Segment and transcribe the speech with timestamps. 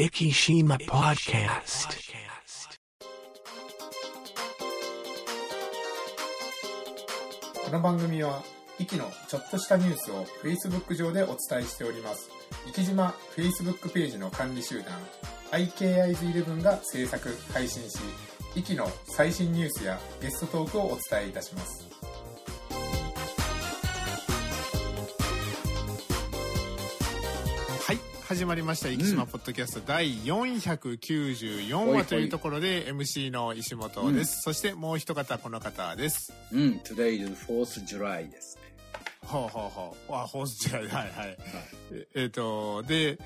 [0.00, 1.90] Ikishima Podcast.
[7.66, 8.42] この番組は、
[8.78, 12.30] イキのちょっとしたニュースを Facebook 上でお伝えしております。
[12.68, 14.86] 生き島 Facebook ページの管理集団、
[15.50, 17.98] IKIs11 が制作、配信し、
[18.56, 21.99] イキの最新ニュースやゲストトークをお伝えいたします。
[28.30, 36.32] 始まりました「生島ポッドキャスト」第494話というところで MC の石本です、そしてもう一方この方です。
[36.52, 38.62] うん、Today is 4th July ですね。
[39.26, 40.14] ほうほうほう。
[40.14, 41.10] あホース違いはい。
[41.10, 41.36] はい。
[41.90, 43.18] ええーとで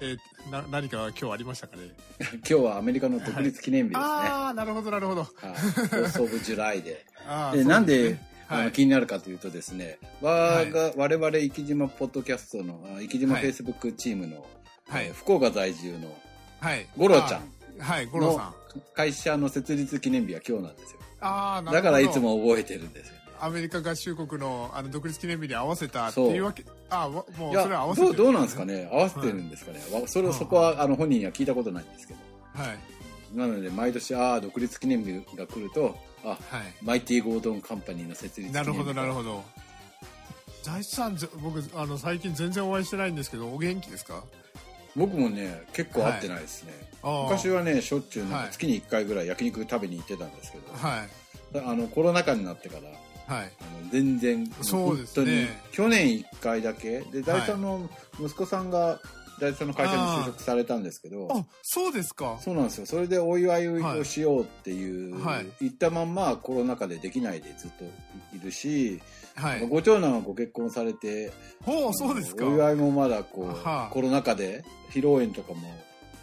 [0.00, 1.94] えーな何か今日ありましたかね？
[2.18, 4.04] 今日はアメリカの独立記念日ですね。
[4.06, 5.20] ああなるほどなるほど。
[5.20, 5.30] はい。
[5.52, 7.06] 4th of July で。
[7.54, 8.18] で、なんで、
[8.48, 8.64] あはい。
[8.66, 13.42] の気になるかというとですね、我が、我々、生島ポッドキャストの、あ生島はい。
[13.42, 14.46] フェイスブックチームの、
[14.88, 15.06] はい。
[15.06, 16.16] えー福岡在住の
[16.60, 16.86] はい。
[16.96, 17.42] 五郎ちゃん
[17.78, 18.54] はい五郎さん。
[18.78, 20.98] の会社の設立記念日は今日なんですよ。
[21.20, 23.14] ああだからいつも覚えてるんですよ。
[23.14, 23.20] ね。
[23.38, 28.88] アメリカ合衆国のあの独立記念日に合わせたっていうわけあわもうそれは合わせてどうどうなんですかね。
[28.90, 32.20] 合わせてるんですかね、わそれをそこはあの本人には聞いたことないんですけど。
[32.54, 32.78] はい
[33.34, 36.38] なので毎年ああ独立記念日が来るとあはい。
[36.82, 39.44] マイティゴードンカンパニーの設立記念日なるほどなるほど。
[40.62, 44.22] 財津さんぜ僕あの最近全然お会いしてないんですけどお元気ですか？
[44.96, 47.22] 僕もね結構会ってないですね、あー。
[47.24, 48.46] 昔はねしょっちゅうなんはい。
[48.46, 51.08] か月に1回ぐらい焼肉食べに行ってたんですけど、はい。
[51.58, 52.78] あのコロナ禍になってか
[53.28, 53.52] らはい。
[53.60, 55.24] あの全然そうですね。
[55.24, 57.88] 本当に去年1回だけで大地さんの
[58.20, 58.98] 息子さんが
[59.40, 61.28] 大地さんの会社に就職されたんですけど。
[61.30, 62.38] あそうですか。
[62.40, 62.86] そうなんですよ。
[62.86, 65.46] それでお祝いをしようっていう、はい。
[65.60, 67.84] 言ったまんまコロナ禍でできないでずっと
[68.36, 69.00] いるし、
[69.34, 69.66] はい。
[69.68, 71.32] ご長男はご結婚されて
[71.62, 72.46] ほうそうですか。
[72.46, 73.90] お祝いもまだこう、はあ。
[73.90, 75.60] コロナ禍で披露宴とかも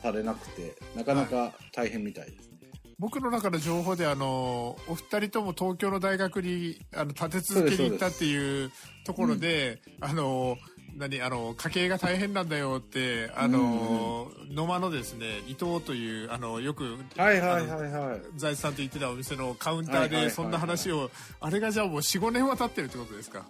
[0.01, 2.57] されなくてなかなか大変みたいですね、
[2.99, 8.71] 僕の中の情報であのお二人とも東京の大学にあの立て続けに行ったっていう
[9.05, 10.57] ところであの
[10.95, 18.21] 何あの家計が大変なんだよってあの、野間のですね伊藤というあのよくはいはいはいはい。
[18.35, 21.09] 財津さんと言ってたお店のカウンターでそんな話を
[21.39, 23.43] あれがじゃあもう45年は経ってるってことですか？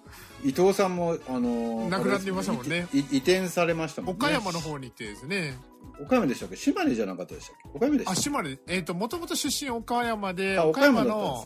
[0.46, 2.88] 伊藤さんもあの亡くなってましたもんね。
[2.94, 4.18] い移転されましたもんね。
[4.20, 5.58] 岡山の方に行ってですね。
[6.02, 6.56] 岡山でしたっけ？
[6.56, 7.70] 島根じゃなかったでしたっけ？
[7.76, 8.58] 岡山でしたあ島根。
[8.68, 11.46] えっ、ともともと出身岡山であ岡山の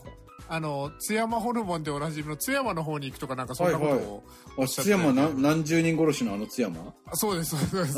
[0.50, 4.24] あの津山ホルモンでおなじみの津山の方に行くとかなんかそんなことを
[4.56, 6.94] おあっしゃって津山何何十人殺しのあの津山？
[7.06, 7.94] あそうですそうです。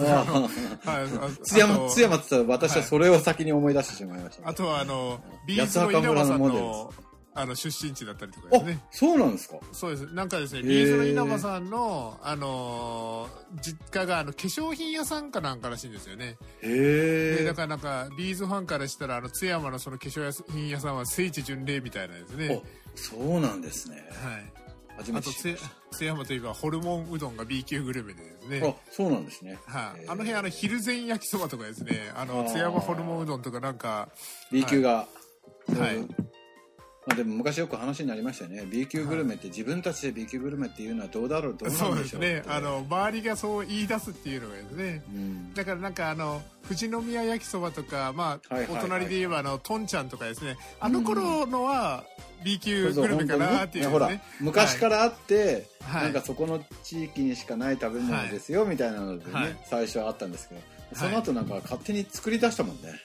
[1.44, 6.92] 津山津山って言ったら私はそれを先に思い出してしまいました、あとはあのビーズの稲葉さんの
[7.40, 9.56] あの出身地だったりとかですあねそうなんですか？
[9.72, 10.06] そうです。
[10.14, 10.68] なんかですねー。
[10.68, 16.36] ビーズの稲葉さんのあのー実家があの化粧品屋さんかなんからしいんですよね。
[16.62, 22.62] へえでだからなんかビーズファンからしたらあの津山のその化粧品屋さんは聖地巡礼みたいなですね。
[22.94, 24.08] そうなんですね。
[24.22, 24.52] はい。
[24.98, 28.62] 初めあと津て知りまし津山といえばホルモンうどんが B 級グルメでですたね。
[28.68, 29.58] あそうなんですね。
[29.64, 30.12] はい、へー。
[30.12, 32.12] あの辺あのひるぜん焼きそばとかですね。
[32.14, 34.08] あの津山ホルモンうどんとかなんか
[34.52, 35.06] B 級が、
[35.76, 35.96] はい。
[35.96, 36.08] うん
[37.10, 38.64] まあ、でも昔よく話になりましたよね。
[38.70, 42.54] B 級グルメって自分たちで B 級グルメっていうのはどうだろうどうなそうんでしょうですね。
[42.54, 45.02] あの周りがそう言い出すっていうのがですね。
[45.08, 45.54] うん。
[45.54, 50.56] だからなんかあの富士宮焼きそばとかまあ、はいはいはいお隣で言えばあのとんちゃんとかですね。
[50.78, 52.04] あの頃のは
[52.44, 56.02] B 級そうグルメかなっていうほらね昔からあって、はい。
[56.04, 59.56] なんかそこの地域にしかない食べ物ですよ、みたいなのでね、はい。
[59.64, 60.60] 最初はあったんですけど
[60.94, 63.00] その後なんか勝手に作り出したもんね、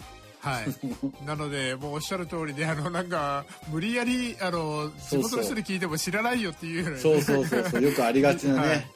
[0.46, 0.66] はい、
[1.26, 7.82] なのでもうおっしゃる通りであのなんか無理やりあの地元の人に聞いても知らないよっていうようなそうそうそうそう。
[7.82, 8.88] よくありがちなね、はい。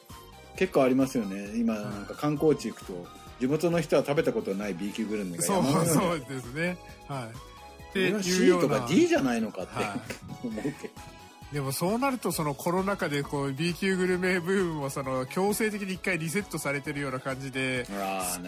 [0.58, 1.58] 結構ありますよね。
[1.58, 3.08] 今なんか観光地行くと
[3.40, 6.78] 地元の人は食べたことない B 級グルメがそうそうですね。
[7.08, 7.24] はい。
[7.90, 8.76] っていう C ような。
[8.76, 9.98] とか D じゃないのかって、は
[10.44, 10.74] 思うけど
[11.52, 17.88] でもそうなるとそのコロナ禍でこう B 級グルメブームもその強制的に一回リセットされてるような感じで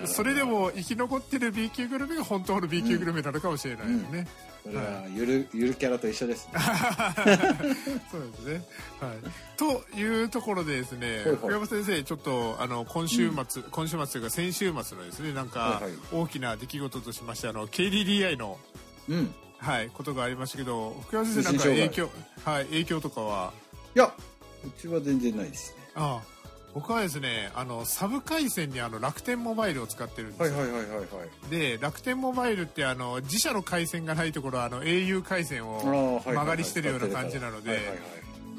[0.06, 4.28] それでも生き残ってる B 級グルメが本当の B 級グルメなのかもしれないですね、
[4.64, 6.54] それはゆるゆるキャラと一緒です、ね、
[8.12, 8.64] そうですね。
[9.00, 9.58] はい。
[9.58, 15.82] というところでですね、福山先生、ちょっとあの今週末、今週末というか先週末のですね、なんか
[16.12, 18.60] 大きな出来事としまして、あの KDDI の
[19.10, 22.10] うんはいことがありましたけど、福山先生なんか影害響
[22.44, 23.54] はい影響とかは、
[23.96, 24.14] いや
[24.66, 25.84] うちは全然ないですね。
[25.96, 26.32] ああ
[26.74, 30.58] 僕はですね、あのサブ回線にあの楽天モバイルを使ってるんですよ。
[30.58, 31.50] はいはいはいはいはい。
[31.50, 37.70] で楽天モバイルってあの自社の回線がないところはあの au 回線を曲がりしてるような感じなので。
[37.70, 37.98] はいはいはい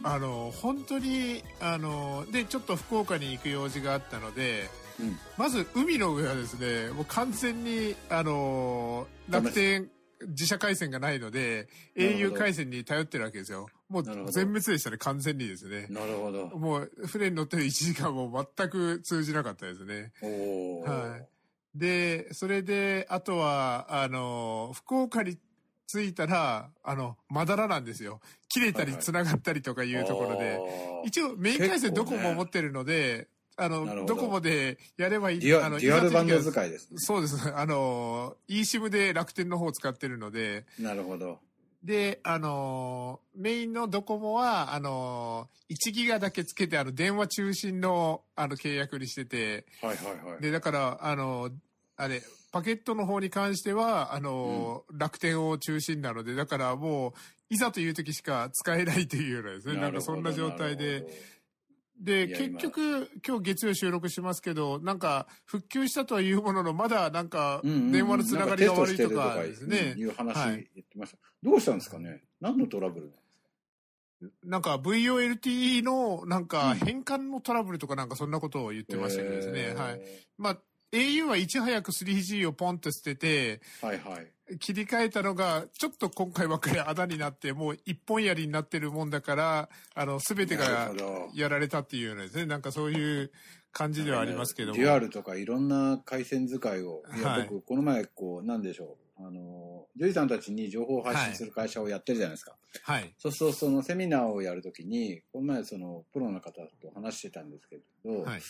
[0.04, 4.68] あの本当にあのでちょっと福岡に行く用事があったので
[4.98, 5.18] うん。
[5.36, 9.88] まず海の上はですね、もう完全に、あのー楽天
[10.28, 13.68] 自社回線がないので、au 回線に頼ってるわけですよ。
[13.88, 15.86] もう全滅でしたね、完全にですね。
[15.90, 16.46] なるほど。
[16.48, 20.12] もう船に乗ってる1時間も全く通じなかったですね。
[20.22, 21.78] はい。
[21.78, 25.38] で、それで、あとは、あの、福岡に
[25.86, 28.20] 着いたら、あの、まだらなんですよ。
[28.48, 30.56] 切れたりはいはい繋がったりとかいうところで。
[30.56, 33.28] あー一応メイン回線結構ねドコモ持ってるので、
[33.64, 35.40] あの、どドコモでやればいい。
[35.40, 36.96] デュアあのデュアルバンド使いですね。
[36.98, 37.36] そうです。
[37.54, 41.38] あの、eSIM で楽天の方を使ってるので、なるほど。
[41.82, 50.42] で、あの、メインのドコモは、あの、1ギガだけつけて、あの、電話中心の、あの、契約にしてて、はいはいはい。
[50.42, 51.50] で、だから、あの、
[51.96, 52.22] あれ、
[52.52, 57.12] パケットの方に関しては、あの、楽天を中心なので、だからもう、
[57.50, 61.04] いざという時しか使えないというようなですね、なんかそんな状態で、
[61.98, 69.36] で、結局、今日月曜収録しますけど、なんか、復旧したとはいうものの、まだなんか、電話のつながりが悪いとか
[69.68, 69.94] ね。
[69.96, 71.18] いう話はい言ってました。
[71.42, 72.22] どうしたんですかね？
[72.40, 73.12] 何のトラブル
[74.44, 79.60] なんか？VOLTE のなんかうん変換のトラブルとかなんかそんなことを言ってましたけどですね。
[79.70, 80.00] えーはい。
[80.38, 80.58] まあ、
[80.92, 84.26] au はいち早く 3G をポンと捨てて、はいはい。
[84.58, 90.92] 切り替えたのが、ちょっと今回ばっかりあだになって、もう一本槍になってるもんだから、あの、すべてなが
[91.34, 92.46] やられたっていうようなですね。
[92.46, 93.32] なんかそういう
[93.72, 94.78] 感じではありますけども。
[94.78, 99.26] デュアルとかいろんな回線使いを、いや、はい僕、この前、こう、なんでしょう。
[99.26, 102.56] あの、ジョイさんたちに情報を発信する会社をやってるじゃないですか。
[102.82, 103.14] はい。
[103.18, 108.42] そうすると、そのセミナーをやるときに、この前、その、プロの方と話してたんですけど、はい。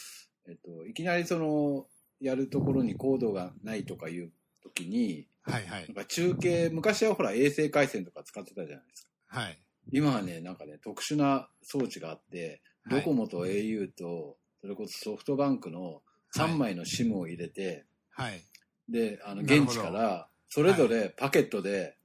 [0.49, 1.87] えっと、いきなりその、
[2.20, 4.31] やるところにコードがないとかいう
[4.62, 5.67] ときに、はい。
[5.67, 5.94] はいなん。
[5.94, 9.41] か中継、昔はほら衛星回線とか使ってたじゃないですか。
[9.41, 9.59] はい。
[9.91, 12.47] 今はね、なんかね、特殊な装置があって、
[12.85, 16.03] はいドコモと au と、それこそソフトバンクの
[16.37, 18.41] 3枚の SIM を入れて、はい。
[18.88, 21.97] で、あの、現地から、それぞれパケットで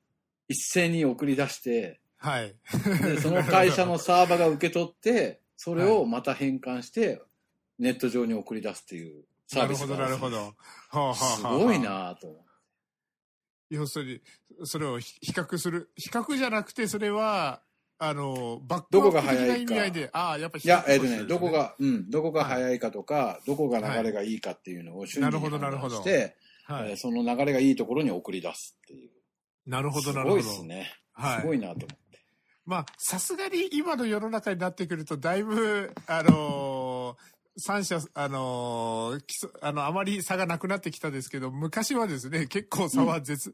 [0.48, 2.56] 一斉に送り出して、はい。
[3.01, 7.21] で、その会社のサーバーが受け取って、それをまた変換して、
[7.80, 10.54] ネット上に送り出すっていうサービスなるほど、があるんですなる
[10.92, 11.15] ほど。
[11.15, 11.57] すはあ。
[11.57, 11.80] ごい。
[11.80, 12.45] なぁと。
[13.69, 14.22] 要する
[14.60, 15.90] に、それを比比較する。
[15.96, 17.62] 比較じゃなくて、それは、
[18.00, 26.36] あの、バックアップ的な意味合いで、ああ、やっぱりいや、えっ、とね、どこが、うん、どこが早いかとか、どこが流れがいいかっていうのを瞬時に判断して、
[26.66, 26.98] はいえー。
[26.98, 29.10] その流れがいいところに送り出すっていう。
[29.66, 30.42] なるほど、すごなるほど。
[30.42, 30.94] いですね。
[31.14, 31.42] はい。
[31.42, 31.98] すごいなと思って。
[32.66, 36.87] まあ、さすがに今の世の中になってくると、だいぶ、あのー
[37.59, 43.54] 三者、あのーあの、あまり差がなくなってきたですけど、昔はですね、結構差は絶、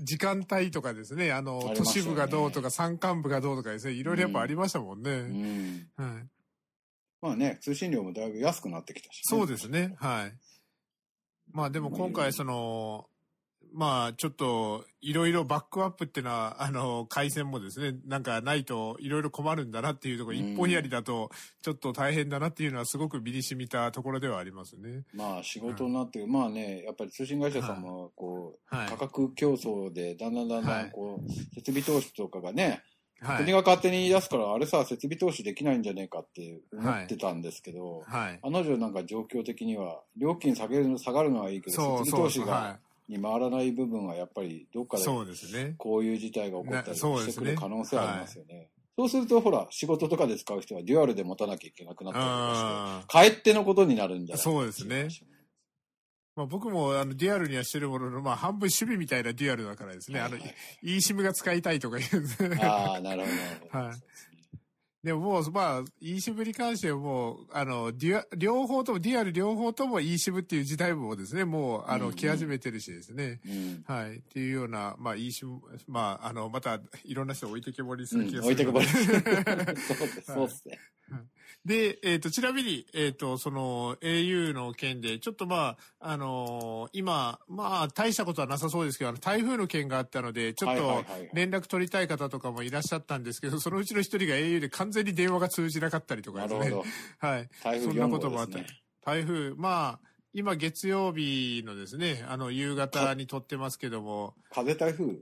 [0.00, 5.10] 時間帯とかですね、あの、ありま都市部がどうとか、山間部がどうとかですね、いろいろやっぱありましたもんね。
[5.10, 5.88] うん。
[5.96, 6.26] はい、
[7.22, 10.32] まあね、通信料もだいぶ安くなってきたし、そうですね、はい。
[11.52, 13.06] まあでも今回その、
[13.74, 20.52] まあちょっといろいろバックアップっていうのは、あの、回線もですね、なんかないといろいろ困るんだなっていうところ、うん。
[20.52, 21.30] 一本やりだと
[21.60, 25.02] ちょっと大変だなっていうのはすごく身に染みたところではありますね。
[25.12, 28.88] まあ仕事になって、まあね、やっぱり通信会社さんも、こう、はい。
[28.88, 32.82] 価格競争で、だんだんだんだん、こう、設備投資とかがね、
[33.20, 33.38] はい。
[33.38, 38.38] 国が勝手に言い出すから、あれさ、設備投資できないんじゃねえかって思ってたんですけど、はい。
[38.42, 42.78] あの女なんか状況的には、料金下げるの、下がるのはいいけど、設備投資が、
[43.08, 45.00] に回らない部分はやっぱりどっかい。
[45.00, 45.74] でそうですね。
[45.78, 48.70] こういう事態が起こったりしてくる可能性はありますよね。
[48.96, 55.08] そうすると、ほら、仕事とかで使う人はデュアルで持たなきゃいけなくなったりとかして、かえってのことになるんじゃないそうですね
[56.36, 60.36] まあ僕もあのデュアルにはしてるものの、まあ半分趣味みたいなデュアルだからですね、あの、
[60.84, 62.54] eSIM が使いたいとか言う。
[62.60, 63.28] ああ、なるほ
[63.72, 63.78] ど。
[63.78, 64.33] はい
[65.04, 73.40] でももう、まあ、eSIM に関してはもう、あの、デュア、両方とも、デュアル両方とも eSIM っていう時代もですね、もう、あの、うんうん来始めてるしですね。
[73.46, 73.84] うん。
[73.86, 74.16] はい。
[74.16, 78.86] っていうような、まあ、eSIM、まあ、あの、また、いろんな人を置いてけぼりする気がする、置いてくぼり。
[78.88, 80.78] そうです、そうですね。
[81.64, 96.76] で、えっ、と、ちなみに、えっ、と、その、au の件で、ちょっとまあ、あのー今、まあ、大したことはなさそうですけど、あの、台風の件があったので、ちょっと連絡取りたい方とかもいらっしゃったんですけど、そのうちの一人が au で完全に電話が通じなかったりとかですね。
[97.18, 97.48] はい。
[97.62, 98.58] 台風そんな4こともあった。
[99.02, 105.16] 台風、まあ、今月曜日のですね、あの、夕方に撮ってますけども、風台風。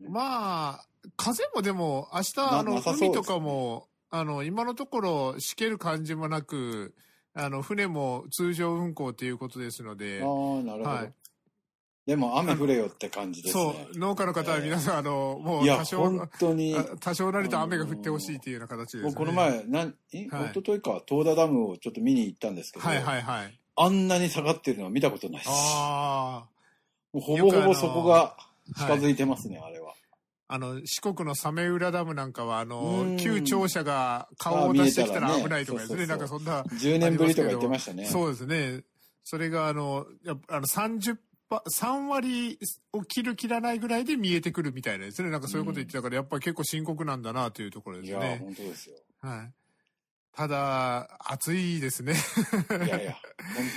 [0.00, 0.86] まあ、
[1.16, 6.94] 風もでも、明日、なあの、海とかも、あの、今のところ、しける感じもなく、
[7.32, 11.12] あの、船も通常運航ということですのであ、あ、なるほどはい。
[12.04, 13.88] でも雨降れよって感じですそね。
[13.94, 16.76] う、農家の方は皆さん、あの、もいうや、多少本、当に。
[16.76, 19.14] あ多少なりと雨が降ってほしいというような形ですね。
[19.14, 23.58] この前、なん、え、はい一昨日か、東田ダムをちょっと見に行ったんですけど、はいはいはい。
[23.76, 25.46] あんなに下がってるのは見たことないし。
[25.48, 26.44] あ
[27.14, 28.36] もうほぼほぼそこが
[28.76, 28.90] 近あ。
[28.90, 29.00] はい。
[29.00, 29.81] づいてますね、あれは。
[30.52, 36.06] あの、四国の早明浦ダムなんかは、あうの、ん旧庁舎が顔を出してきたら危ないとかですね。
[36.06, 38.04] なんかそんな、10年ぶりとか言ってましたね。
[38.04, 38.84] そうですね。
[39.24, 41.16] それが、あの、やっぱあの、30
[41.48, 42.58] パ、3割
[42.92, 45.30] を切る切らないぐらいで見えてくるみたいなですね。
[45.30, 48.38] なんかそういうこと言ってたから、やっぱり結構深刻なんだなというところでいやー、すね。
[48.44, 48.96] 本当ですよ。
[49.20, 49.52] はい。
[50.34, 52.14] ただ、暑いですね。
[52.86, 53.20] いやいや、本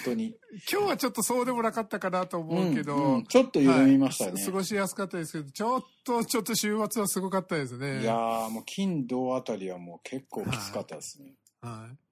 [0.06, 0.38] 当に。
[0.72, 4.32] 今日はちょっとそうでもなかったかなと思うけど、んんちょっと緩みましたね。
[4.32, 8.02] はい過ごしやすかったですけど、ちょっと、ちょっと週末はすごかったですね。
[8.02, 11.34] いやー、もう金、銅あたりはもう結構きつかったですね。
[11.62, 12.05] はい。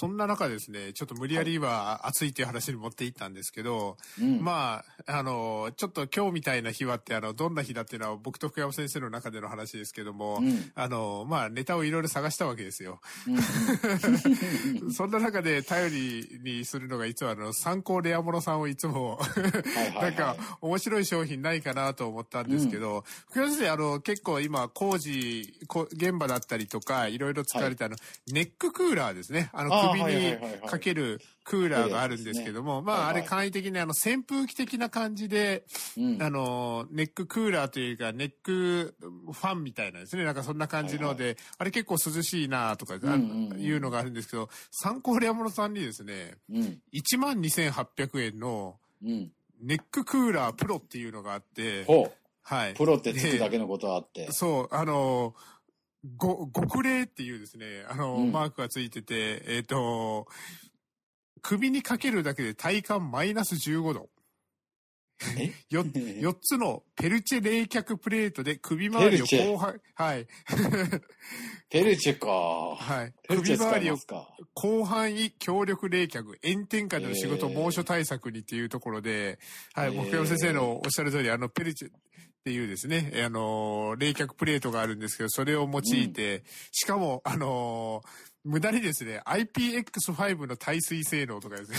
[0.00, 2.30] そんな中ですね、ちょっと無理やりは暑い。
[2.30, 4.42] っていう話に持っていったんですけど、うん。
[4.42, 10.72] まあ、あの、ちょっと今日みたいな日はって、あの、どんな日だっていうのは僕と福山先生の中での話ですけども、うん。
[10.74, 12.98] あの、まあ、ネタをいろいろ探したわけですよ。
[13.28, 13.40] うん
[14.90, 19.20] そんな中で頼りにするのがいつもあの、参考レアモノさんをいつも、
[20.00, 27.96] なんか、面白い商品ないかなと思ったんですけど、福山先生、あの、結構今、工事、こ現場だったりとか、いろいろ使われたあの、
[28.28, 29.50] ネッククーラーですね。
[29.52, 35.64] あの、首にかけるクーラーがあるんですけども、まあ、あれ簡易的にあの、扇風機的な感じで、
[35.96, 40.24] うんあの、ネッククーラーというか、ネックファンみたいなですね。
[40.24, 46.80] なんかそんな感じので、あれ結構涼しいなとか、いうのがあるんですけど、参考レアモノさんにですね、うん。
[46.92, 49.32] 12,800円のうん。
[49.62, 52.10] ネッククーラープロっていうのがあって、ほ
[52.42, 52.72] はい。
[52.72, 52.74] う。
[52.74, 54.30] プロってつくだけのことあって。
[54.32, 55.34] そう、あの、
[56.16, 60.26] ご、極冷っていうですね、あの、うんマークがついてて、えっ、と、
[61.42, 64.09] 首にかけるだけで体感マイナス15度。
[65.38, 65.52] え？
[65.70, 70.26] よ、 4つのペルチェ冷却プレートで首周りを広範、はい、
[71.68, 72.28] ペルチェか。
[72.28, 73.12] はい。
[73.28, 73.96] 首周りを。
[74.60, 79.38] 広範囲強力冷却、炎天下での仕事、えー猛暑対策にっていうところで、
[79.74, 88.02] はい、えー僕山先生のおっしゃる通り、あの、ペルチェっていうですね、あの、冷却プレートがあるんですけど、それを用いて、しかも、あの、
[88.42, 91.78] 無駄にですね、IPX5 の耐水性能とかですね。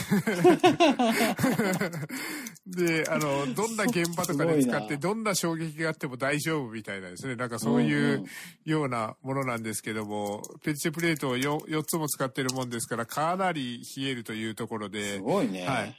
[3.03, 7.35] で、あの、どんな現場とかで使って、どんな衝撃があっても大丈夫みたいなですね。
[7.35, 8.25] なんかそういう、んん
[8.63, 15.65] ようなものなんですけども、ペルチェプレートを 4, 4つも使ってるもんですから、かなり冷えるというところすで、ごいね。
[15.65, 15.95] はい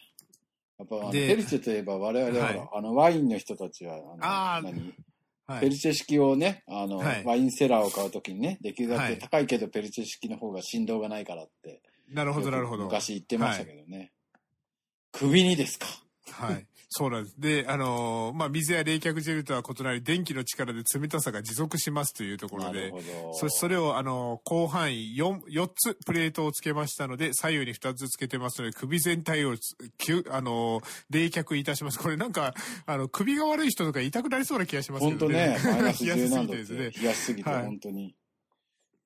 [0.79, 4.93] やっぱペルチェといえば我々はいあのワインの人たちは、あの何？
[5.47, 5.61] はい。
[5.61, 12.85] ペルチェ式をね、あの、はいワインセラーを買うときにね、できるだけはい高いけどペルチェ式の方が振動がないからって、なるほど、なるほど。
[12.85, 14.13] 昔言ってましたけどね。
[15.13, 15.87] 首にですか。
[16.31, 16.67] はい。
[16.95, 17.41] そうなんです。
[17.41, 22.93] で、あのーまあ、水や冷却ジェルとは異なり、電気の力で冷たさが持続しますというところで。
[23.35, 31.99] そそれを、あのー広範囲 4, 4つプレートをつけましたので、左右に2つつけてますので、首全体をつ、きゅあのー冷却いたします。
[31.99, 32.53] これなんか、
[32.85, 36.91] あの、首が悪い人とか痛くなりそうな気がしますけ本ど当ね、マイナス冷 やし10すぎてですね。
[37.01, 38.15] 冷やしすぎて、はい本当に。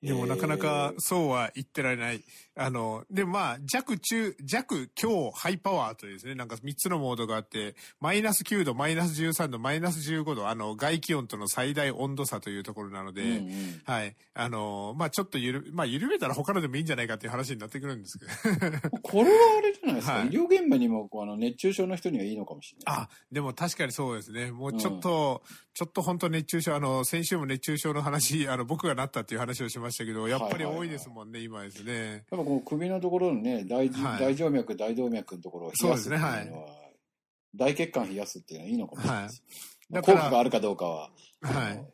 [0.02, 2.22] でもなかなかえーそうは言ってられない。
[2.58, 14.16] あの、で、まあ、弱、中、弱、強、ハイパワーというですね、なんか3つのモードがあって、マイナス9度、マイナス13度、マイナス15度、あの、外気温との最大温度差というところなので、うんうんはい。
[14.32, 18.90] あの、まあ、ちょっとゆる、まあ、緩めたら他のでもいいんじゃないかっていう話になってくるんですけど。
[19.02, 23.02] これはあれじゃないですか、はい医療現場にもあの熱中症の人にはいいのかもしれない。
[23.02, 24.50] あ、でも確かにそうですね。
[24.50, 25.42] もうちょっと、
[25.74, 32.12] ちょっと本当熱中症、あの、先週も熱中症の話、あの、僕がなったっていう話をしましたけど、やっぱり多いですもんね、今ですね。
[32.12, 36.68] やっぱこの首のところのね、大,、はい大静脈、大動脈のところを冷やすっていうのは、
[37.54, 39.42] 大血管冷やすっていうのはいいのかもしれないです。
[39.90, 41.10] だから効果があるかどうかは、
[41.42, 41.84] はい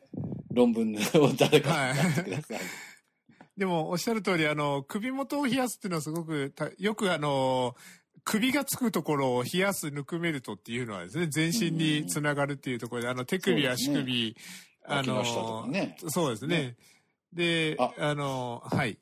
[0.53, 2.59] 論文を誰かはいやってください。
[3.57, 7.75] でも、おっしゃる通り、あの、首元を冷やすっていうのはすごくた、よくあの、
[8.23, 14.35] 首がつくところを冷やすぬくめるとっていうのはですね、全身につながるっていうところで、あの、手首や足首、
[14.85, 15.23] あ脇の。
[16.09, 16.75] そうですね。
[17.33, 17.93] で、あ。
[17.97, 18.97] あの、はい。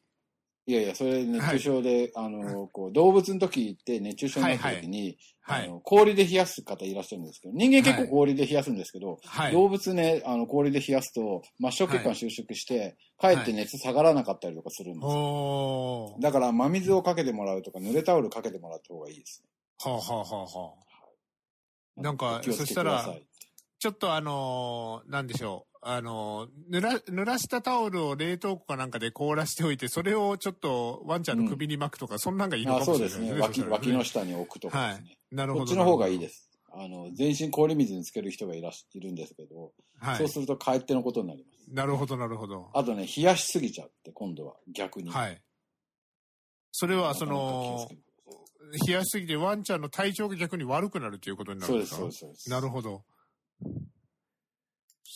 [0.67, 5.17] いやいや、それ熱中症で、あの、こう、動物の時って熱中症になった時に、はい
[5.53, 9.51] あの氷で冷やす方いらっしゃるんですけど、人間結構氷で冷やすんですけど、はい。
[9.51, 16.15] 動物ね、あの、氷で冷やすと、末梢血管収縮して、かえって熱下がらなかったりとかするんですよ。
[16.21, 19.43] だから、真水をかけてもらうとか、濡れタオルかけてもらった方がいいです
[19.83, 20.73] はあ、はあはあは
[21.97, 22.03] あ、ね。
[22.03, 23.13] なんかそしたら
[23.81, 25.77] ちょっとあのーなんでしょう。
[25.81, 33.41] あのー濡ら、濡らしたタオルを冷凍庫かなんかで凍らしておいて、それをちょっとワンちゃんの首に巻くとか、そんなんがいいのあかもしれないそうですね。
[33.41, 35.17] 脇、脇の下に置くとかですね。
[35.31, 35.65] なるほど。。
[35.65, 36.49] こっちの方がいいですす。
[36.71, 40.17] あの、全身氷水につける人がいらっしいるんですけど、はい。
[40.17, 41.73] そうすると帰ってのことになります。
[41.73, 42.69] なるほど、なるほど。
[42.75, 45.09] あとね、冷やしすぎちゃって、今度は逆に。
[45.09, 45.41] はい。
[46.71, 47.89] それは、その
[48.87, 52.49] 冷やしすぎてワンちゃんの体調が逆に悪くなるということになるそうですす、んでかそうです、そうです。
[52.51, 53.03] なるほど。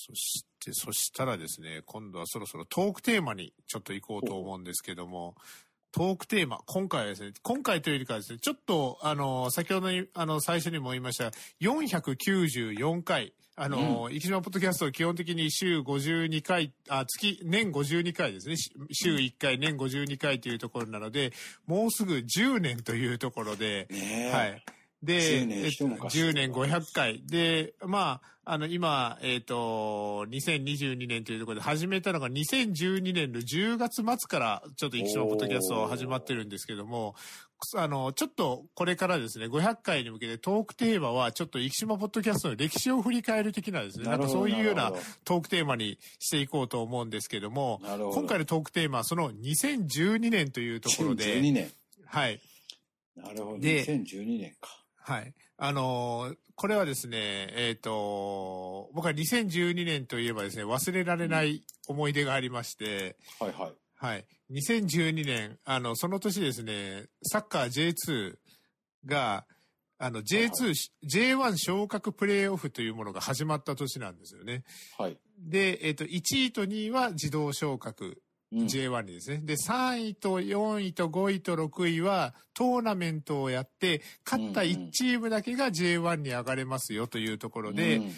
[0.05, 5.35] そして、そしたらですね、今度はそろそろトークテーマにちょっと行こうと思うんですけども、
[5.91, 11.31] トークテーマ、今回はですね、今回というよりかはですね、ちょっと、あの、先ほどに、あの、最初にも言いました、
[11.61, 18.57] 494回、あの、生島ポッドキャストは基本的に週52回、あ、月、年52回ですね。
[18.57, 21.31] し週1回、年52回というところなので、
[21.65, 24.31] もうすぐ10年というところで、ねえ。
[24.31, 24.65] はい。
[25.05, 27.21] で、10年えっと一昔10年500回。
[27.25, 37.15] で、まあ、あの、今、えっ、と、2022年というところで始めたのが2012年の10月末から、ちょっと生島ポッドキャストは始まってるんですけども、
[37.75, 44.91] あの、ちょっとこれからですね、500回に向けてトークテーマは、ちょっと生島ポッドキャストの歴史を振り返る的なですね、なんかそういうような
[45.23, 48.11] トークテーマにしていこうと思うんですけども、ど。
[48.11, 51.71] 今回のトークテーマはその2012年というところで、2012年。
[52.05, 52.39] はい。
[53.15, 53.59] なるほど。
[53.59, 54.84] で2012年か。
[55.05, 55.33] はい。
[55.57, 57.17] あのーこれはですね、
[57.51, 63.73] えっ、と、僕は2012年といえばですね、忘れられない思い出がありまして、はいはい。
[63.97, 64.25] はい。
[64.51, 68.35] 2012年、あの、その年ですね、サッカー J2
[69.05, 69.45] が、
[69.97, 70.73] あの、J2、
[71.11, 74.63] J1 昇格プレーオフというものが始まった年なんですよね。
[74.97, 75.17] はい。
[75.37, 78.21] で、えっ、と、1位と2位は自動昇格。
[78.55, 79.41] うん J1 にですね。
[79.43, 88.11] で、3位と4位と5位と6位はトーナメントをやって、勝った1チームだけが J1 に上がれますよというところで、うん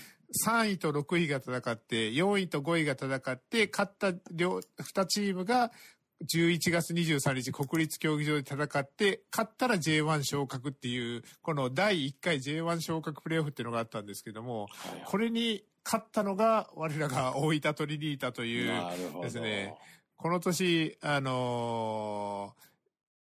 [0.46, 5.72] 3位と6位が戦って、4位と5位が戦って、勝った両2チームが
[6.26, 14.68] 11月23日国立競技場で戦って、勝ったら J1 昇格っていう、この第1回 J1 昇格プレーオフっていうのがあったんですけども、
[15.06, 18.72] これに勝ったのが我らが大分トリニータという。
[19.22, 19.76] ですね
[20.18, 22.68] この年、あのー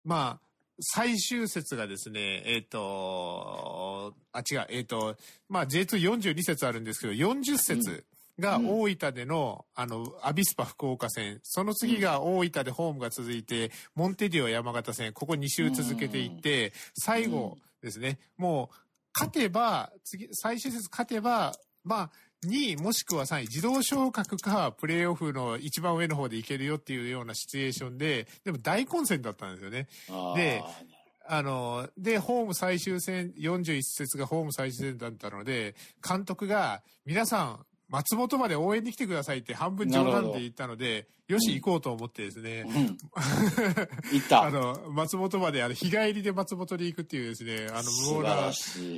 [0.05, 0.49] まあ、
[0.81, 5.17] 最終節がですね、えっ、と、あ、違う、えっ、と、
[5.51, 8.05] まあ J242 節あるんですけど、40節
[8.39, 8.81] がうん。
[8.81, 18.77] 大分での、あの、アビスパ福岡戦、その次が大分でホームが続いて、モンテディオ山形戦、ここ2週続けていって、最後ですね、もう、
[19.13, 21.53] 勝てば、次、最終節勝てば、
[21.85, 22.11] まあ、
[22.47, 29.89] 2位もしくは3位、自動昇格か、プレーオフの一番上の方でいけるよっていうようなシチュエーションで、でも大混戦だったんですよね。
[30.37, 30.63] で
[31.31, 35.75] あの、で、ホーム最終戦、41節がホーム最終戦だったので、
[36.07, 44.17] 監督が、皆さん、松本まで応援に来てくださいって半分冗談で言ったので、よし、行こうと思ってですね、うん。
[44.17, 44.45] いった。
[44.45, 48.51] あの、松本まで、あの、日帰りで松本に行くっていうですね、あの、無謀な。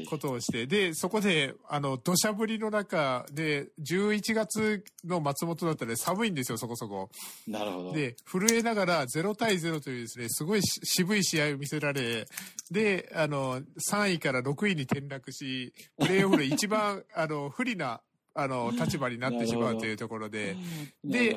[0.09, 7.11] ことをして、で、そこで、あの、土砂降りの中で、11月の松本だったら寒いんですよ、そこそこ。
[7.49, 7.93] なるほど。
[7.93, 12.27] で、震えながら0対0というですね、すごいし渋い試合を見せられ、
[12.71, 18.01] で、あの、3位から6位に転落し、プレーオフで一番、あの、不利な、
[18.43, 20.57] あの、立場になってしまうというところで、
[21.05, 21.37] で。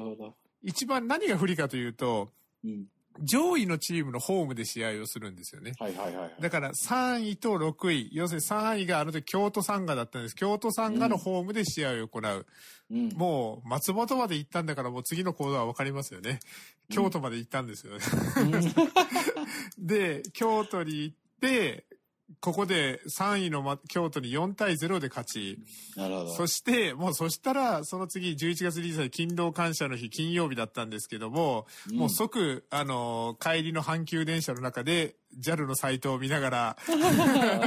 [0.63, 2.31] 一番何が不利かというと、
[2.63, 2.85] うん。
[3.21, 5.73] 上位のチームのホームで試合をするんですよね。
[5.77, 6.35] はいはいはいはい。
[6.39, 10.35] だから3位と6位、要するに3位があの時京都サンガだったんです。
[10.35, 12.45] 京都サンガのホームで試合を行う。
[12.91, 13.09] うん。
[13.09, 16.39] もう松本まで行ったんだからもう次の行動は分かりますよね。
[16.89, 17.99] 京都まで行ったんですよね。
[19.77, 21.85] で、京都に行って、
[22.39, 25.59] ここで3位のま京都に4対0で勝ち、
[25.95, 26.33] なるほど。
[26.33, 36.77] そして、もうそしたら、その次、11月23日、勤労感謝の日、金曜日だったんですけども、うんもう即、あの、帰りの阪急電車の中で、JAL のサイトを見ながら、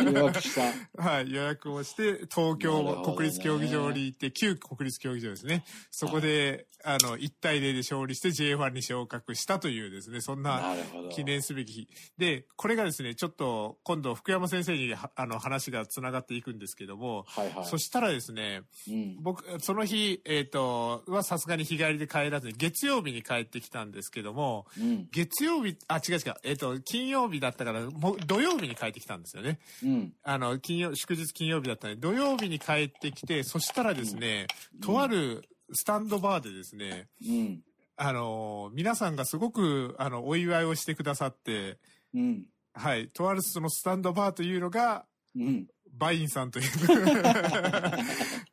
[0.05, 0.62] 予約した。
[1.02, 5.64] はい、予約をして、東京国立競技場に行って、旧国立競技場ですね。
[5.90, 10.74] そこで、あの、1対0で勝利して J1 に昇格したというですね、そんな。
[11.11, 11.88] 記念すべき日。
[12.18, 17.64] で、これがですね、ちょっと、今度、福山先生には、あの、話が繋がっていくんですけども、はいはい。
[17.66, 19.16] そしたらですね、うん。
[19.22, 25.09] 僕、その日、えっ、と、はさすがに日帰りで帰らずに、月曜日に帰ってきたんですけども、うん。
[25.11, 29.59] 月曜日、あ、違う違う、えっ、と、金曜日だったから、もう土曜日に帰ってきたんですよね。
[29.83, 30.12] うん。
[30.23, 34.47] あの、金曜、祝日金曜日だったんで、土曜日に帰ってきて、そしたらですね、
[34.83, 35.42] とある
[35.73, 37.61] スタンドバーでですね、うん。
[37.97, 41.79] あの、皆さんがすごく、あの、お祝いをしてくださって、
[42.14, 42.45] うん。
[42.75, 45.66] はい、とあるそのスタンドバーというのが、うん。
[45.99, 46.66] バインさんという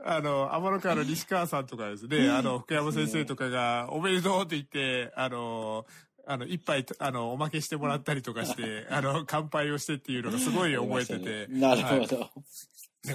[0.05, 5.85] あの、天の川の西川さんとかですね、あの、福山先生とかが、おめでとうって言って、あの、
[6.25, 11.47] あの、一杯、あの、おまけしてもらったりとかして、 あの、乾杯をしてっていうのがすごい覚えてて。
[11.53, 12.17] なるほはいど。
[12.17, 12.31] だか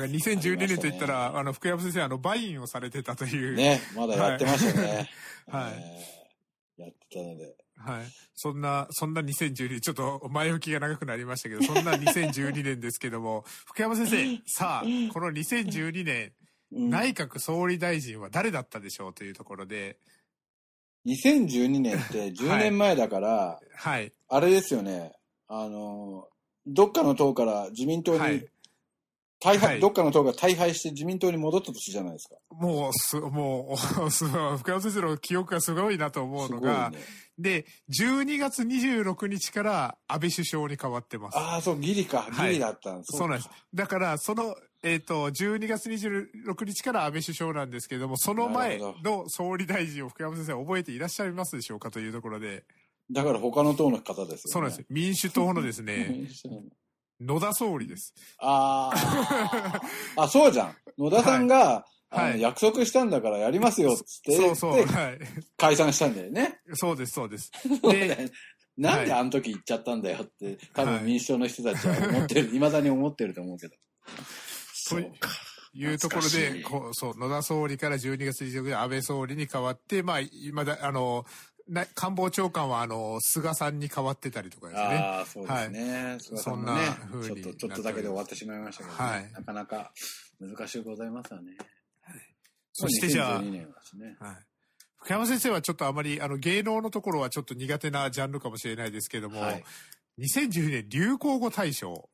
[0.05, 3.55] ら2012年と言ったら、あの、福山先生、あの、バインをされてたという。
[3.55, 5.11] ね、まだやってましたね。
[5.49, 6.19] はいえー
[6.79, 7.57] やってたので。
[7.77, 8.07] はい。
[8.35, 16.33] そんな、そんな2012、ちょっと前置きが長くなりましたけど、そんな2012年ですけども、福山先生、さあ、この2012年、うん
[16.71, 19.97] 内閣総理大臣は誰だったでしょうというところで、
[21.07, 24.13] 2012年って10年前だから、はい。
[24.29, 25.13] あれですよね。
[25.49, 26.29] あの、
[26.67, 28.47] どっかの党から自民党に、はい
[29.41, 32.35] 大敗、はいどっかの党が大敗して自民党に戻った年じゃないですか。
[32.51, 36.99] もう、す、もう、すごい福山先生の記憶がすごいなと思うのが、ね。
[37.39, 41.39] で、12月26日から安倍首相に変わってます。
[41.39, 42.23] ああ、そう、ギリか。
[42.23, 43.51] はいギリだったんそうなんです。
[43.73, 52.65] だから、その、えっ、と、12月26日から安倍首相なんですけれども、その前の総理大臣を福山先生は覚えていらっしゃいますでしょうかというところで、
[53.11, 54.39] だから他の党の方ですよ、ね。
[54.45, 54.87] そうなんです。
[54.89, 56.29] 民主党のですね、
[57.21, 58.15] 野田総理です。
[58.39, 58.91] あ
[60.17, 60.23] あ。
[60.23, 60.77] あ、そうじゃん。
[60.97, 65.19] 野田さんが、あのはい約束したんだからやりますよっつって、そうそう、ではい。
[65.59, 66.61] 解散したんだよね。
[66.75, 67.51] そうです、そうです。
[67.83, 68.31] で、
[68.79, 73.75] なんであの時言っちゃったんだよって、多はい分民主党の人たちは思ってる、 未だに思ってると思うけど。
[74.89, 75.13] という
[75.75, 81.25] いうところで、こう、そう、野田総理から12月26日で安倍総理に変わって、まあ、今だ、あの、
[81.69, 84.87] な官房長官は、あの、菅さんに変わってたりとかですね。
[84.87, 86.17] ああ、そうですね。
[86.19, 89.93] 菅さんもねそんな風にちょっと、ちょっとだけで終わってしまいましたけど、ねはいなかなか
[90.41, 91.53] 難しいございますよね。
[92.73, 94.17] そしてじゃあ、2012年はですね。
[94.19, 94.37] はい。
[94.97, 99.65] 福山先生はちょっとあまり、あの、芸能のところはちょっと苦手なジャンルかもしれないですけども、はい
[100.19, 102.09] 2012年流行語大賞。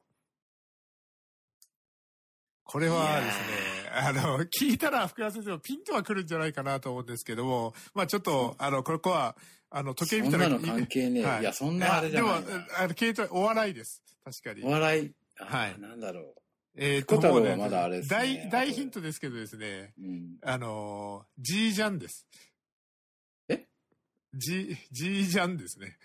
[2.64, 9.37] これはですね、あの、聞いたら福山先生もピンとは来るんじゃないかなと思うんですけども、まあちょっと、あの、ここは、
[9.70, 10.44] あの、時計見たら。
[10.44, 11.24] そんなの関係ねえ。
[11.24, 14.03] はいい、や、そんなあれじゃないでも、あの、系統、お笑いです。
[14.24, 14.72] 確かおに。
[14.72, 15.12] 笑い？
[15.40, 16.35] あはいなんだろう。
[16.77, 20.37] えーピコ太郎はもうねまだあれですね大、大ヒントですけどですね、うん。
[20.42, 22.27] あの、ジージャンです。
[23.48, 23.66] え？
[24.33, 25.98] ジ、ジージャンですね。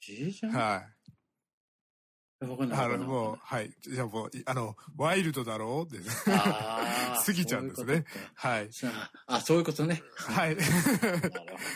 [0.00, 0.99] じいちゃんはい。
[2.40, 2.78] わかんない。
[2.84, 3.70] あの、もう、はい。
[3.80, 5.92] じゃあもう、いあの、ワイルドだろう？
[5.92, 6.24] です。
[6.30, 8.72] あー スギちゃんですねそういうはい。
[8.72, 8.88] さ
[9.26, 10.02] あ、あそういうことね。
[10.16, 10.56] はい。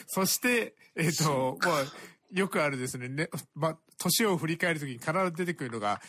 [0.07, 1.59] そして、えっ、と、そもう、
[2.38, 6.00] よくあるですね、ね、ま、年を振り返るときに必ず出てくるのが、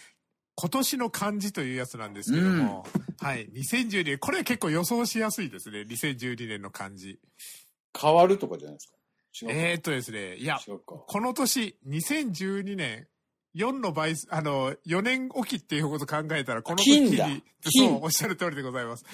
[0.55, 2.87] 今年の漢字というやつなんですけども、
[3.19, 3.49] はい。
[3.49, 5.81] 2012年、これ結構予想しやすいですね。
[5.81, 7.19] 2012年の漢字。
[7.99, 8.95] 変わるとかじゃないですか？
[9.51, 10.57] えー、っとですね、いや。
[10.85, 13.05] この年、2012年、
[13.55, 17.17] 4の倍数、あの、4年おきっていうことを考えたら、この時に、
[17.63, 19.05] 金そう、おっしゃる通りでございます。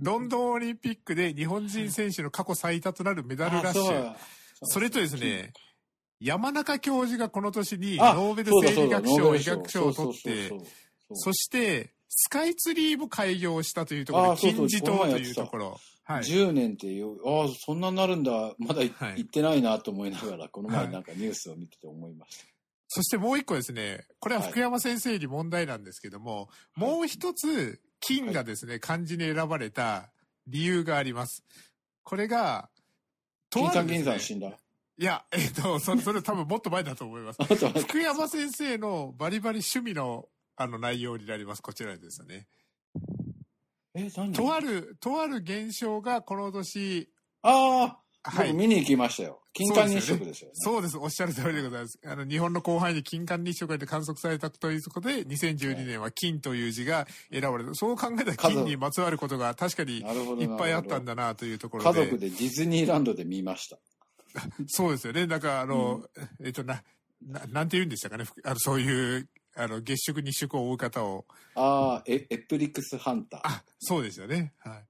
[0.00, 4.08] ロンドンオリンピックで日本人選手の過去最多となるメダルラッシュ。
[4.08, 4.16] あ
[4.64, 5.52] それとですね、
[6.20, 10.52] 山中教授がこの年にあノーベル生理学賞、医学賞を取って
[11.14, 15.80] そして、スカイツリーも開業したというところ金字塔というところ。
[16.04, 16.22] はい。
[16.22, 19.14] 10年っていう、ああ、そんなになるんだ、まだいはい。
[19.18, 20.84] 行ってないなと思いながら、このはい。
[20.84, 22.51] 前なんかニュースを見てて思いました。
[22.94, 30.12] そしてもう一個ですね、これは福山先生に問題なんですけども、もう一つ、金がですね、漢字に選ばれた
[30.46, 31.42] 理由があります。
[32.02, 32.68] これが、
[33.48, 34.58] とあるだ。
[34.98, 37.38] いや、えっ、と、それ、それ多分 もっと前だと思います。
[37.80, 41.62] 福山先生のバリバリ趣味の、あの内容になります。
[41.62, 42.46] こちらですね。
[43.94, 44.34] え、何？
[44.34, 48.48] とある、とある現象がこの年、ああ、はい。
[48.48, 49.40] 僕見に行きましたよ。
[49.52, 50.52] 金環日食ですよね。
[50.54, 50.96] そうです。
[50.96, 51.98] おっしゃる通りでございます。
[52.04, 57.74] あの、日本の広範囲に金環日食で観測されたということで、2012年は金という字が選ばれた。
[57.74, 59.98] そう考えたら金にまつわることが確かに。
[59.98, 61.14] いっぱいあったんだ。
[61.14, 62.04] だなというところ家で。
[62.04, 63.78] 族でディズニーランドで見ました。
[64.68, 65.26] そうですよね。
[65.26, 66.08] なんかあの、
[66.42, 66.82] えっとな、
[67.26, 68.24] な、なんて言うんでしたかね？
[68.24, 71.26] ふあの、そういう、あの、月食日食を追う方を。
[71.54, 73.40] ああ、エエプリクスハンター。
[73.44, 74.54] あ、そうですよね。
[74.58, 74.84] はい。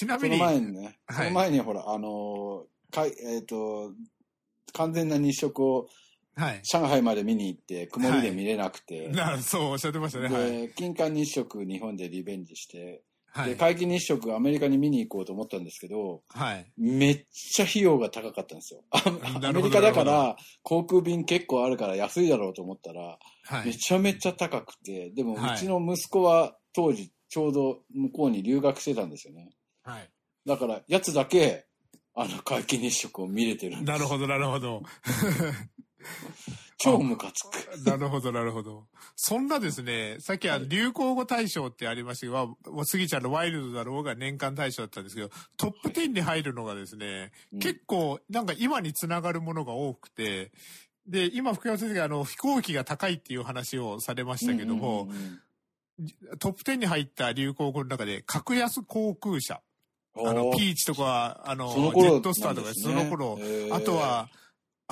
[0.00, 3.92] ちなそのみに、前にね、はいその前にほら、あのーかい、えっ、と、
[4.72, 5.88] 完全な日食を
[6.36, 6.60] はい。
[6.62, 10.28] 上海まで見に行って、曇りで見れなくて、なそうおっしゃってましたね。
[10.28, 10.52] はい。
[10.52, 13.02] で、金環日食日本でリベンジして、
[13.34, 13.56] で、はい。
[13.56, 16.72] 皆既日食アメリカに見に行こうと思ったんですけど、はい。
[16.78, 18.82] めっちゃ費用が高かったんですよ。
[18.90, 23.66] アメリカだかなら航空便結構あるから安いだろうと思ったら、はい。
[23.66, 29.50] めちゃめちゃ高くて、でもはいうちの息子は当時ちょうど向こうに留学してたんですよね。
[29.90, 30.10] はい。
[30.46, 31.66] だから、やつだけ、
[32.14, 34.82] あの、皆既日食を見れてるんですなるほど、なるほど。
[36.78, 37.78] 超ムカつく。
[37.84, 38.86] なるほど、なるほど。
[39.14, 50.52] そんなですね、さっきは流行語大賞ってありましたけど、まあスギちゃんのワイルドだろうが年間大賞だったんですけど、トップ10に入るのがですね、うん結構なんか今につながるものが多くて、
[51.06, 55.10] で、今福山先生があの飛行機が高いっていう話をされましたけども、
[56.38, 59.60] トップ10に入った流行語の中で、格安航空車。
[60.16, 63.38] あの、ピーチとか、あの、ジェットスターとか、その頃、
[63.70, 64.28] あとは、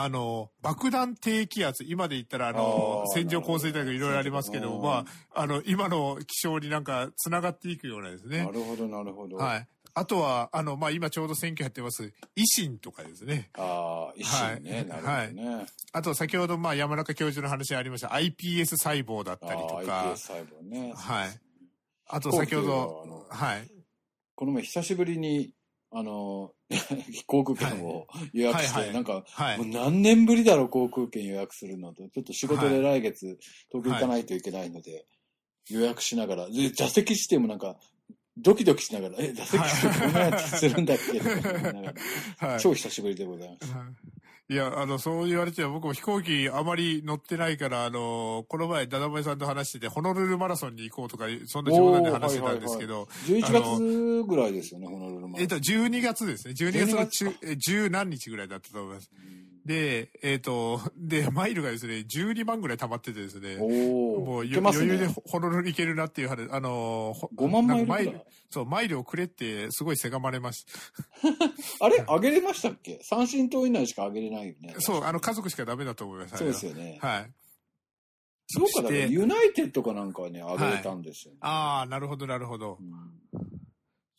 [0.00, 5.04] あの、爆弾低気圧、今で言ったら、あのあ、ー線状降水帯とかいろいろありますけど、ま
[5.34, 8.52] あ、あの、今の気象になんか繋がっていくようなですねな。
[8.52, 9.38] るほど、なるほど。
[9.38, 9.66] はい。
[9.94, 13.50] あとは、あの、まあ、今ちょうど選挙やってます、維新とかですね。
[13.54, 15.66] ああ、一心ね、はいなるほどね。
[15.92, 20.92] あと、先ほど、まあ、山中教授の話ありました iPS 細胞だったりとか iPS、細胞ね。
[20.94, 21.40] はい。
[22.06, 23.77] あと、先ほど、はい。
[24.38, 25.52] この前久しぶりに、
[25.90, 26.52] あの、
[27.26, 29.66] 航空券を予約して、はいはいなんか、はいもう。
[29.66, 33.36] 何年ぶりだろう、航空券予約するのと、ちょっと仕事で来月、
[33.68, 35.06] 東京行かないといけないので、
[35.68, 37.80] 予約しながら、で、座席指定もなんか、
[38.36, 41.18] ドキドキしながら、え、座席指定どんなやつするんだっけ？
[42.46, 42.60] はい。
[42.60, 43.72] 超久しぶりでございます。
[44.50, 56.54] いや、あの、そう言われては僕も飛行機あまり乗ってないから、あの、この前、ダダバイさんと話してて、ホノルルマラソンに行こうとか、そんな冗談で話してたんですけど、11月ぐらいですよね、ホノルルマラソンえっと、12月ですね。
[56.54, 59.10] 12月の中、え十何日ぐらいだったと思います。
[59.68, 65.14] で、えっと、で、マイルがですね、12万ぐらい溜まっててですね、もういけます余裕でね。
[65.26, 68.20] ホノルル行けるなっていう話、あの、ほ5万マイルマイル。
[68.48, 70.64] そう、マイルをくれって、すごいせがまれまし
[71.80, 72.98] あれ上げれましたっけ？
[73.02, 74.74] 三振島以内しか上げれないよね。
[74.78, 76.38] そう、あの、家族しかダメだと思います。
[76.38, 76.98] そうですよね。
[77.02, 77.30] はい。
[78.46, 81.40] そうか、だからしてユナイテッドかなんかはね、上げれたんですよね。
[81.42, 82.82] ああ、なるほど、なるほどう。
[82.82, 83.17] んそ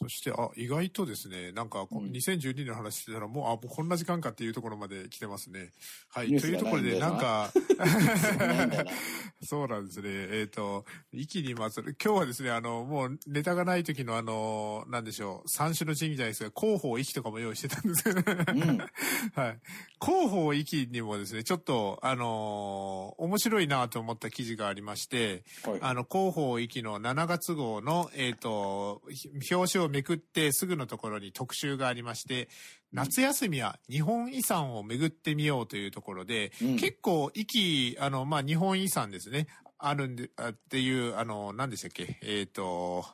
[0.10, 5.72] して、あ、意外とですね、なんか、こうん2012年の話してたら、もう、あ、もうこんな時間かっていうところまで来てますね。
[6.10, 6.28] はい。
[6.28, 7.52] というところで、なんか、
[9.44, 10.10] そうなんですね。
[10.10, 18.78] えっ、と、息にまつわる、今日はですね、あの、もうネタがない時のあの、なんでしょう、三種の神器じゃないですが、広報息とかも用意してたんですけど、うん。
[19.34, 19.60] はい。
[20.02, 25.80] 広報息にもですね、ちょっと、あの面白いなと思った記事がありまして、はい。
[25.82, 32.50] あの、広報域の7月号の、えっ、と、ひ表紙をめくってすぐのところに特集がありまして、
[32.92, 36.76] 夏休みは日本遺産を巡ってみようというところで、うん。
[36.78, 43.06] 結構、域、あの、まあ、日本遺産ですね、あるんで、あっていう、あの、何でしたっけ、えっ、と、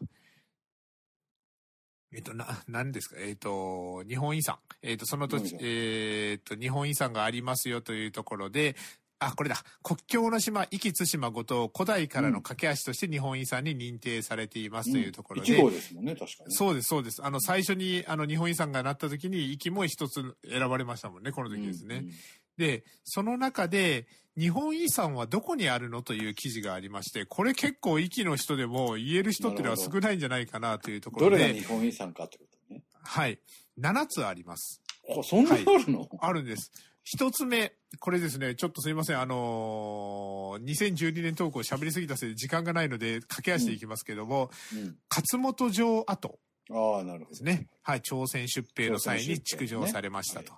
[2.14, 4.58] えっ、と、な、何ですか、えっ、と、日本遺産。
[4.82, 8.76] えっ、と、その土地えっ、と、日本遺産がありますよというところで、
[9.20, 9.58] あ、これだ。
[9.82, 15.54] 国境の島、壱岐対馬五島、古代からの架け橋として日本遺産に認定されていますというところで。
[15.54, 16.54] 1号ですもんね、確かに。
[16.54, 17.24] そうです、そうです。
[17.24, 21.98] あの、最初に、あの、日本遺産がなった時に、壱岐も一つ選ばれましたもんね、この時ですね。
[21.98, 22.12] うん
[22.58, 32.82] で、その中で、日本遺産はどこにあるのという記事がありまして、これ結構、壱岐の人でも言える人っていうのは少ないんじゃないかなというところでどれが日、本遺産かってことね。
[33.04, 33.40] はい。
[33.80, 34.82] 7つあります。
[35.10, 36.72] あ、そんなのあるの、あるんです。
[37.08, 44.98] 一つ目、これですね、ちょっとすいません、あのー2012年投稿喋りすぎたせいで時間がないので駆け足でいきますけども、うん。
[45.10, 46.40] 勝本城跡
[46.72, 47.30] ああ、なるほど。
[47.30, 47.68] ですね。
[47.84, 50.54] はい、朝鮮出兵の際に築城されましたと。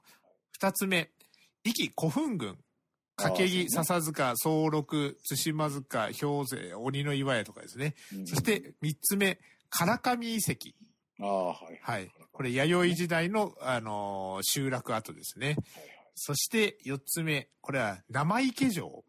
[0.53, 1.09] 二、つ目、
[1.65, 2.57] 壱岐古墳群。
[3.17, 7.95] 掛木、笹塚、総六、対馬塚、氷勢、鬼の岩屋とかですね。
[8.13, 9.37] うんそして、三つ目、
[9.69, 10.69] 唐上遺跡。
[11.19, 11.79] ああ、はい。
[11.81, 12.11] はい。
[12.31, 15.57] これ、弥生時代の、あのー集落跡ですね。
[16.19, 19.05] そして、四つ目、これは、生池城。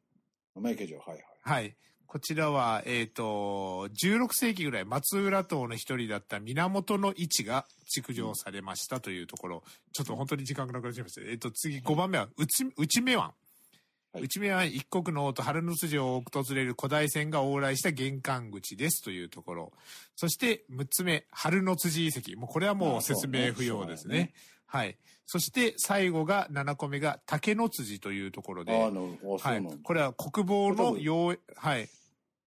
[0.55, 1.25] 生池城、はいはい。
[1.41, 1.77] はい。
[2.07, 11.23] こちらは、えっ、と、16世紀ぐらい、松浦島の一人だった源の市が築城されましたというところ、ちょっと本当に時間がなくなっちゃいました。
[11.23, 13.27] えっ、と、次、5番目は、内、内目湾。
[13.27, 19.73] はい内目湾一国の王と春の筋を訪れる古代船が往来した玄関口ですというところ。
[20.17, 22.37] そして、6つ目、春の辻遺跡。
[22.39, 24.33] もうこれはもう説明不要ですね。
[24.69, 24.97] はい。
[25.27, 29.39] そして、最後が、7個目が竹の辻というところで、ああ、なるほど。
[29.39, 29.79] はない。
[29.83, 31.89] これは国防の要、はい。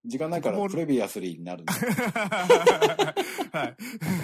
[0.05, 1.73] 時間ないからプレビアスリーになるんだ。
[3.51, 3.75] はい。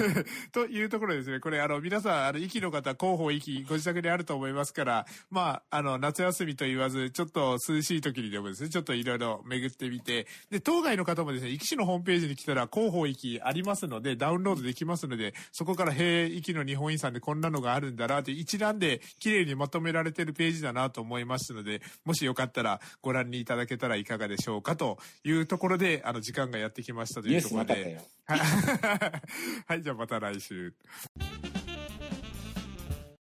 [0.52, 1.40] というところですね。
[1.40, 28.00] これ、あの、皆さん、あの、息の方、広報息、ご自宅にあると思いますから、まあ、あの、夏休みと言わず、ちょっと涼しい時にでもですね、ちょっといろいろ巡ってみて、で、当該の方もですね、息市のホームページに来たら、広報息ありますので、ダウンロードできますので、そこから、へえ、息の日本遺産でこんなのがあるんだな、という一覧で綺麗にまとめられてるページだなと思いますので、もしよかったらご覧にいただけたらいかがでしょうかというところで、あの、時間がやってきましたというところで。
[28.26, 28.40] はい
[29.68, 30.74] はい、じゃあまた来週。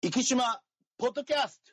[0.04, 0.62] 生島
[0.98, 1.72] ポッドキャスト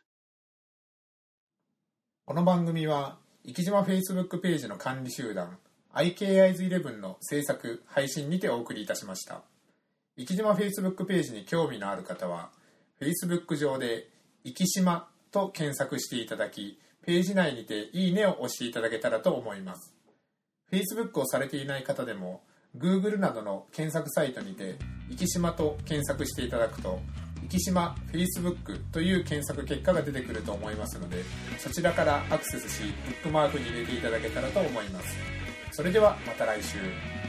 [2.25, 5.59] この番組は、生島 Facebook ページの管理集団、
[5.93, 9.43] IKIs11 の制作、配信にてお送りいたしました。
[10.17, 12.51] 生島 Facebook ページに興味のある方は、
[13.01, 14.09] Facebook 上で、
[14.45, 19.93] 生島と検索していただき、ページ内にていいねを押していただけたらと思います。
[20.73, 22.43] Facebook をされていない方でも、
[22.79, 24.77] Google などの検索サイトにて
[25.15, 27.01] 「生島」と検索していただくと
[27.51, 31.23] 「生島 Facebook」という検索結果が出てくると思いますので
[31.59, 35.17] そちらからアクセスしブックマークに入れていただけたらと思います。
[35.73, 37.22] それではまた来週。